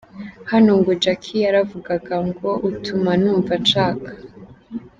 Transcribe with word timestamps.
Hano 0.51 0.71
ngo 0.79 0.91
Jackie 1.01 1.43
yaravugaga 1.45 2.15
ngo: 2.27 2.49
Utuma 2.69 3.11
numva 3.21 3.53
nshaka. 3.63 4.09